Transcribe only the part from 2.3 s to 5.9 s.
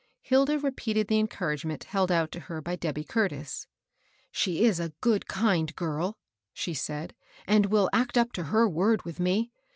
to her by Debby Curtis." She's a kind, good